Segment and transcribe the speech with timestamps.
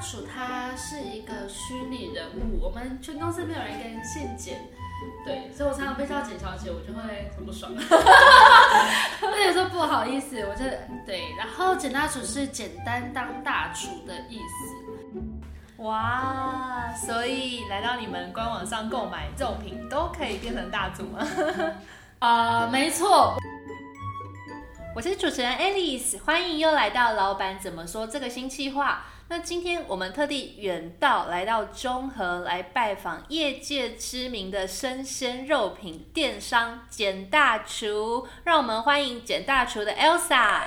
[0.00, 4.58] 厨他是一个虚拟人物，我们全公司没有人跟姓简，
[5.24, 7.70] 对，所以我常常被叫简小姐，我就会很不爽。
[7.76, 10.64] 我也说不好意思，我就
[11.04, 11.34] 对。
[11.36, 15.22] 然后简大厨是简单当大厨的意思。
[15.82, 21.26] 哇，所以来到你们官网上购买肉品都可以变成大厨吗？
[22.18, 23.36] 啊、 呃，没错。
[24.94, 29.04] 我是主持人 Alice，欢迎又来到老板怎么说这个新计划。
[29.30, 40.62] 那今天我们特地远道来到中和来拜访业界知名的生鲜肉品电商简大厨，让我们欢迎简大厨的 Elsa。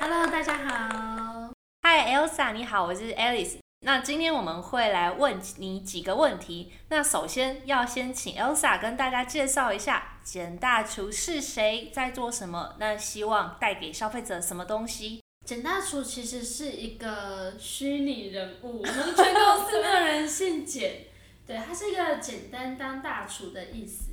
[0.00, 1.50] Hello，大家好。
[1.82, 3.58] Hi，Elsa，你好，我是 Alice。
[3.80, 6.72] 那今天我们会来问你几个问题。
[6.88, 12.76] 那首先要先请 Elsa 跟大家介绍一下简大厨是谁，在做什么？
[12.78, 15.20] 那希望带给消费者什么东西？
[15.46, 21.04] 简大厨其实是一个虚拟人物，我们全公司没有人姓简，
[21.46, 24.06] 对，他是一个简单当大厨的意思。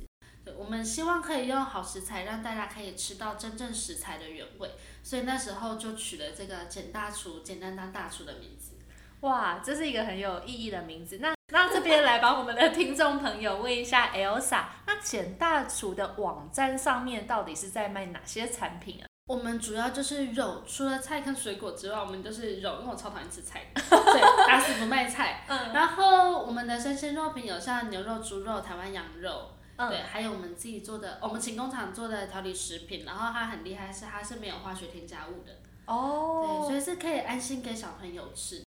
[0.44, 4.70] 对，我们希望可以用好食材让大家可以吃到真正食材的原味，
[5.02, 8.76] 所以那时候就取了这个简大厨，简单当大厨的名字。
[9.22, 11.18] 哇，这是一个很有意义的名字。
[11.20, 19.10] 那那这边来帮我们的听众朋友问一下 Elsa，那简大厨的网站上面到底是在卖哪些产品啊？
[19.26, 25.44] 我们主要就是肉，除了菜跟水果之外，我们就是肉，因为我超讨厌吃菜， 对，打死不卖菜。
[25.48, 25.72] 嗯。
[25.72, 35.52] 然后我们的生鲜肉品有像牛肉、猪肉、台湾羊肉，嗯、对，还有我们自己做的，我们请工厂做的调理食品，然后它很厉害，是它是没有化学添加物的。
[35.86, 36.66] 哦。
[36.68, 38.64] 对，所以是可以安心给小朋友吃的，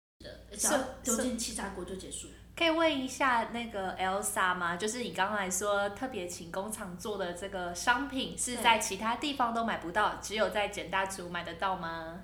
[0.55, 2.27] 只要丢进气炸锅就结束。
[2.55, 4.77] 可以问一下那个 Elsa 吗？
[4.77, 12.23] 就是你刚才说特别请工厂做的这个商品是在其他地方都买不到，只有在简大厨买得到吗？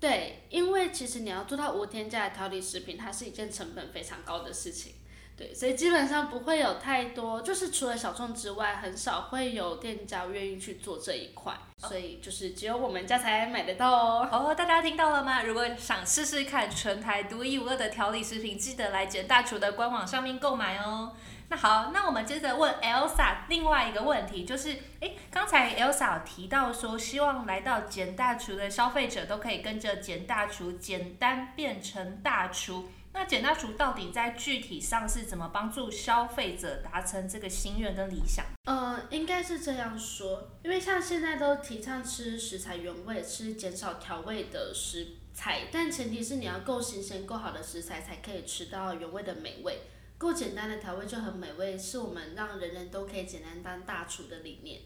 [0.00, 4.94] 对，因为其实你要做到无添加的调理食品，它是一件成本非常高的事情。
[5.34, 14.28] 对，所以基本上不会有太多，就是除了小众之外，很少会有店家愿意去做这一块，所以就是只有我们家才买得到哦。
[14.30, 15.42] 哦，大家听到了吗？
[15.42, 21.12] 如果想试试看全台独一无二的调理食品，记得来简大厨的官网上面购买哦。
[21.48, 32.88] 那好，那我们接着问 Elsa 另外一个问题，就是，诶，刚才 Elsa 提到说，希望来到简大厨的消费者都可以跟着简大厨简单变成大厨。
[33.14, 38.44] 那简大厨到底在具体上是怎么帮助消费者达成这个心愿跟理想？
[38.64, 49.80] 呃，应该是这样说，因为像现在都提倡吃食材原味，吃减少调味的食材，但前提是你要够新鲜、够好的食材才可以吃到原味的美味。
[50.16, 54.80] 够简单的调味就很美味，是我们让人人都可以简单当大厨的理念。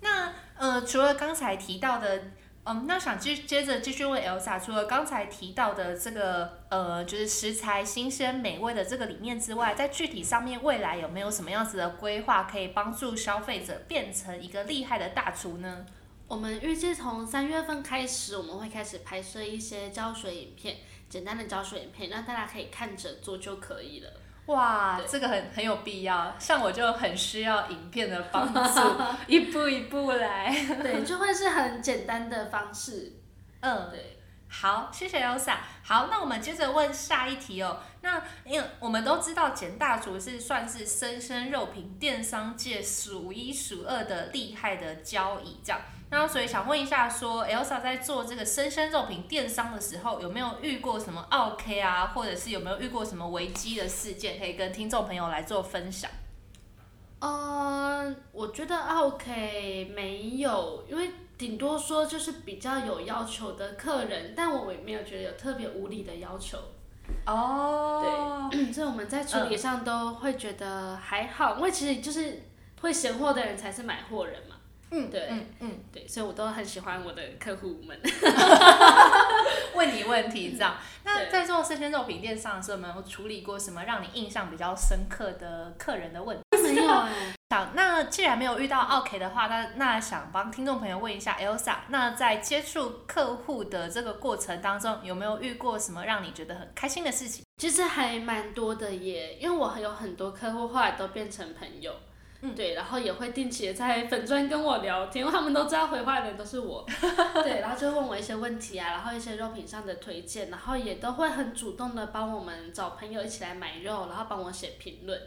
[0.00, 2.32] 那呃，除了刚才提到的。
[2.68, 15.86] 嗯，那想接接着继续问 Elsa，除了刚才提到的这个呃，就是食材新鲜美味的这个理念之外，在具体上面未来有没有什么样子的规划，可以帮助消费者变成一个厉害的大厨呢？
[16.26, 20.78] 我们预计从三月份开始，我们会开始拍摄一些教学影片，
[21.08, 24.10] 简单的教学影片，让大家可以看着做就可以了。
[24.46, 28.80] 哇，这个很很有必要，像我就很需要影片的帮 助，
[29.26, 33.12] 一步一步来，对，就会是很简单的方式。
[33.58, 35.56] 嗯，对，好，谢谢 Elsa。
[35.82, 37.80] 好，那我们接着问下一题哦。
[38.02, 45.80] 那因为我们都知道简大厨是算是生鲜肉品电商界数一数二的厉害的交易，这样。
[46.08, 56.08] 那所以想问一下说，说 Elsa 在做这个生鲜肉品电商的时候，有没有遇过什么 OK 啊，或者是有没有遇过什么危机的事件，可以跟听众朋友来做分享？
[57.18, 66.56] 嗯、呃，我觉得 OK 没有，因为顶多说就是比较有要求的客人，但我也没有觉得有特别无理的要求。
[67.26, 72.42] 哦，对， 所以我们在处理上都会觉得还好，嗯、因为其实就是
[72.80, 74.56] 会嫌货的人才是买货人嘛。
[74.90, 77.98] 嗯，对，嗯嗯，对，所以我都很喜欢我的客户们
[79.74, 80.76] 问你问题，这样。
[81.04, 86.42] 那在做生鲜肉品店上的时候，有没有处理过什么让你印象比较深刻的客人的问题？
[86.62, 87.34] 没有哎。
[87.50, 97.44] 好，那既然没有遇到 OK 的话，那那想帮听众朋友问一下 Elsa，那在接触客户的这个过程当中，有没有遇过什么让你觉得很开心的事情？
[97.58, 101.94] 其实还蛮多的耶，因为我有很多客户后来都变成朋友。
[102.42, 106.84] 嗯，对，然后也会定期的在粉专跟我聊天，因为他们都知道回话的人都是我，
[107.42, 115.18] 对，然后就问我一些问题啊，然后一些肉品上的推荐，然后也都会很主动的帮我们找朋友一起来买肉，然后帮我写评论，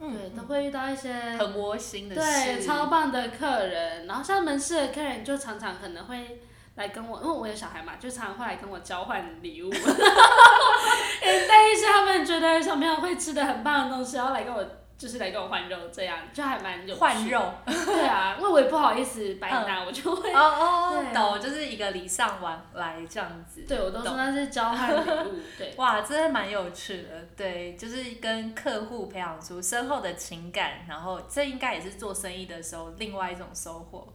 [0.00, 6.40] 嗯，对，都会遇到一些很窝心的，对，超棒的客人，然后像门市的客人就常常可能会
[6.76, 9.70] 来跟我，因为我有小孩嘛，就常常会来跟我交换礼物。
[9.70, 14.64] 带一些他们觉得小朋友会吃的很棒的东西，然后来跟我。
[14.96, 23.62] 就是来跟我换肉，这样就还蛮有换肉，对啊，因为我也不好意思白拿，嗯、我就会哦哦，懂，就是一个礼尚往来这样子。
[23.68, 25.74] 对，我都说那是交换礼物，对。
[25.78, 34.06] 哇，真的蛮有趣的，对，就是跟客户培养出深厚的情感，然后这应该也是做生意的时候另外一种收获。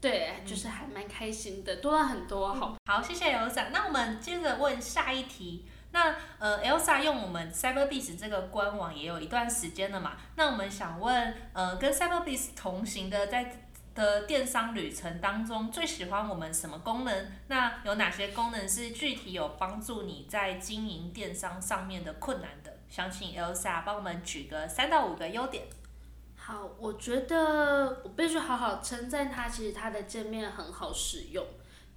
[0.00, 2.76] 对，就是还蛮开心的，多了很多好。
[2.86, 3.66] 好，谢谢 Elsa。
[3.70, 5.66] 那我们接着问下一题。
[5.92, 10.16] 那呃，Elsa 用我们 Cyberbiz 这个官网也有一段时间了嘛？
[10.36, 13.58] 那我们想问，呃，跟 Cyberbiz 同行的在
[13.94, 17.26] 的电商旅程当中，最喜欢我们什么功能？
[17.48, 22.74] 那有哪些功能是具体有帮助你在经营电商上面的困难的？
[22.88, 25.64] 想请 Elsa 帮我们举个三到五个优点。
[26.36, 31.46] 好，我觉得我必须好好称赞它，其实它的界面很好使用，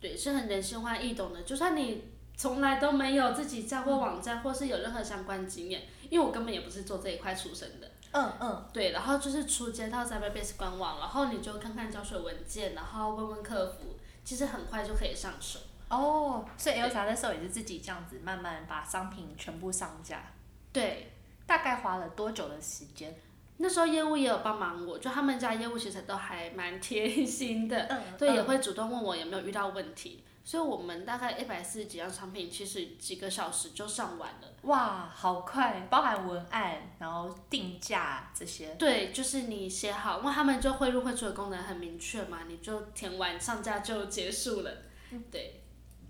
[0.02, 2.14] 对，是很人性化易懂的，就算你。
[2.38, 7.90] 从来都没有自己在过网站，或是有任何相关经验，因为我根本也不是做这一块出身的。
[8.12, 8.66] 嗯嗯。
[8.74, 15.60] 对，然后就是出接到 Cyberbase 官网，然后你就看看教学文件，然后问问客服，其实很快就可以上手。
[15.90, 20.24] 哦，所以 Elsa 那时候也是自己这样子慢慢把商品全部上架。
[20.72, 21.12] 对。
[21.48, 23.16] 大概花了多久的时间？
[23.58, 30.24] 那时候业务也有帮忙我，就他们家业务其实都还蛮贴心的，嗯，对，也会主动问我有没有遇到问题。
[30.46, 34.48] 所以我们大概一百四十几样产品，其实几个小时就上完了。
[34.62, 35.88] 哇，好快！
[35.90, 38.76] 包含文案，然后定价这些。
[38.76, 44.72] 对，就是你写好，因为他们就汇入汇出的功能很明确嘛，你就填完上架就结束了。
[45.10, 45.64] 嗯，对。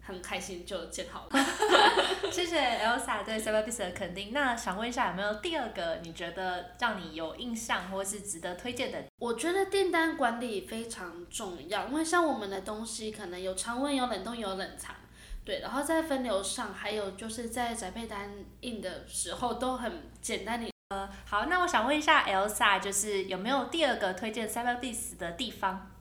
[0.06, 1.46] 很开心就建好了，
[2.31, 4.31] 谢谢 Elsa 对 s e v e r b i s 的肯定。
[4.31, 9.04] 那想问一下，有没有第二个你觉得让你有印象或是值得推荐的？
[9.18, 14.96] 我觉得订单管理非常重要，因为像我们的东西可能有常温、有冷冻、有冷藏，
[15.44, 18.30] 对，然后在分流上，还有就是在宅配单
[18.62, 20.62] 印的时候都很简单。
[20.62, 25.94] 你呃，好，那我想问一下 Elsa，就是有没有第二个推荐 s e v e r b i s 的地方？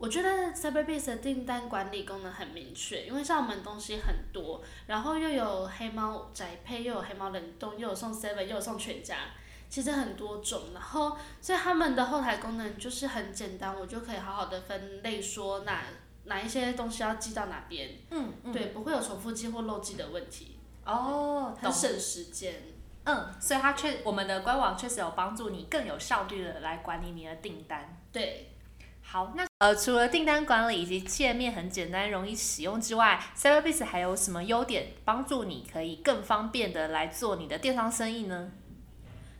[0.00, 9.18] 我觉得 Cyberbiz 的订单管理功能很明确，因为像我们东西很多，然后又有黑猫宅配，又有黑猫冷冻，又有送 seven，又有送全家，
[9.68, 10.62] 其实很多种。
[10.72, 15.82] 然后所以他们的后台功能就是很简单，我就可以好好的分类，说哪
[16.24, 17.90] 哪一些东西要寄到哪边。
[18.10, 18.52] 嗯嗯。
[18.54, 20.56] 对，不会有重复寄或漏寄的问题。
[20.86, 22.54] 哦，很省时间。
[23.04, 28.00] 嗯，所以它确我们的官网确实有帮助你更有效率的来管理你的订单。
[28.10, 28.46] 对。
[29.12, 38.52] 好，那呃，除了订单管理以及界面很简单容易使用之外，Cyberbiz 还有什么优点帮助你可以更方便的来做你的电商生意呢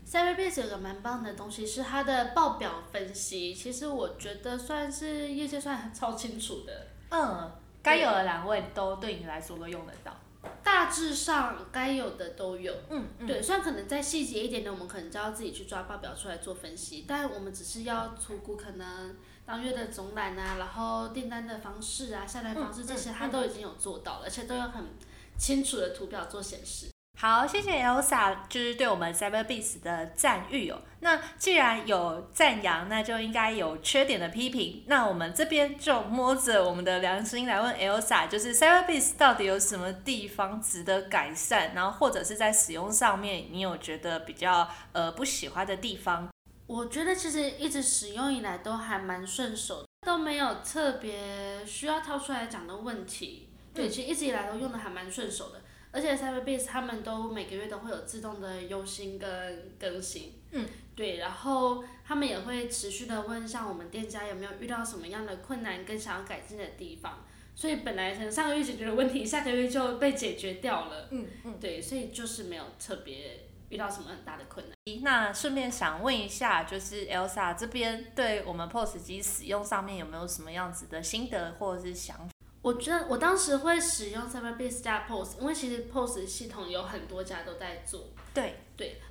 [0.04, 6.88] ？Cyberbiz 有个蛮棒的东西是它的报表分析，其实我觉得算是业界算很超清楚的。
[7.10, 10.16] 嗯，该有的栏位都对你来说都用得到。
[10.64, 19.14] 大致上该有的都有，嗯，嗯对，虽然可能再细节一点的，我们可能就要自己去抓报表出来做分析，但我们只是要粗估可能
[19.50, 24.94] 当月的总览啊，然后订单的方式啊，下单方式这些，它都已经有做到了，而且都有很
[25.36, 26.86] 清楚的图表做显示。
[27.18, 30.80] 好，谢谢 Elsa，就是对我们 Cyberbees 的赞誉哦。
[31.00, 34.84] 那既然有赞扬，那就应该有缺点的批评。
[34.86, 41.74] 那我们这边就摸着我们的良心来问 Elsa，就是 Cyberbees 到底有什么地方值得改善？
[41.74, 46.28] 然后或者是在使用上面，你有觉得比较呃不喜欢的地方？
[46.70, 53.48] 我觉得其实一直使用以来都还蛮顺手，都没有特别需要掏出来讲的问题。
[53.74, 55.60] 对，其实一直以来都用的还蛮顺手的。
[55.90, 74.74] 而且 Cyberbase 他们都每个月都会有自动的优新跟更新，嗯，对，然后他们也会持续的问，像我们店家有没有遇到什么样的困难跟想要改进的地方，所以本来可能上个月解决的问题，下个月就被解决掉了，嗯嗯，对，所以就是没有特别遇到什么很大的困难。
[75.02, 82.28] 那顺便想问一下，就是 Elsa 这边对我们 POS 机使用上面有没有什么样子的心得或者是想法？
[82.62, 88.08] 我觉得我当时会使用 Cyberbiz 加 POS，因为其实 POS 系统有很多家都在做。
[88.34, 88.69] 对对，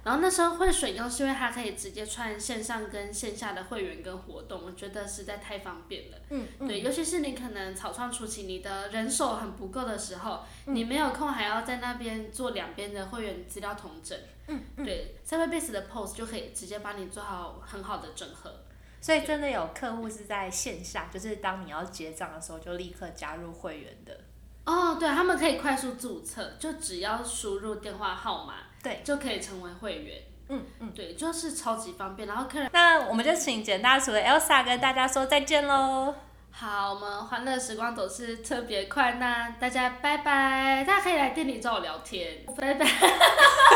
[0.10, 6.18] 然后那时候会选用是因为它可以直接串线上跟线下的会员跟活动，我觉得实在太方便了。
[6.32, 14.18] 嗯，嗯对，尤其是你可能草创初期，你的人手很不够的时候，嗯、你没有空还要在那边做两边的会员资料同整。
[14.48, 18.52] 嗯，嗯对 s e v e r b a s e 的 POS 就可以直接帮你做好很好的整合。
[19.00, 24.22] 所以真的有客户是在线下，就是当你要结账的时候，就立刻加入会员的。
[24.66, 30.22] 哦，对，他们可以快速注册，就只要输入电话号码，对，就可以成为会员。
[30.52, 32.28] 嗯嗯，对，就是超级方便。
[32.28, 36.16] 然后客人，那我们就请简大厨的 Elsa 跟大家说再见喽。
[36.52, 42.86] 好，我们欢乐时光总是特别快，那大家拜拜，大家可以来店里找我聊天，拜拜。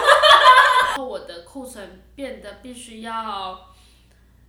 [0.98, 3.70] 我的库存变得必须要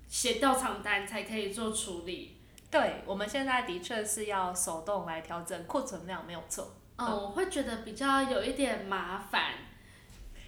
[0.09, 2.41] 写调偿单才可以做处理。
[2.71, 6.75] 对，我们现在的确是要手动来调整库存量，没有错。
[6.97, 9.53] 嗯，我会觉得比较有一点麻烦。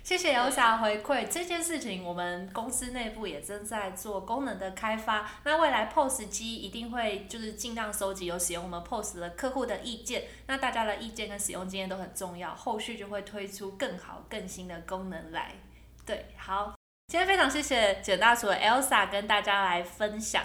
[0.07, 5.29] 谢谢 Elsa 回馈这件事情，我们公司内部也正在做功能的开发。
[5.43, 15.57] 那未来 POS 机一定会就是尽量收集有使用我们 POS 的客户的意见，那大家的意见跟使用经验都很重要，后续就会推出更好更新的功能来。
[16.07, 16.77] 对，好，
[17.09, 20.45] 今天非常谢谢简大厨 Elsa 跟大家来分享。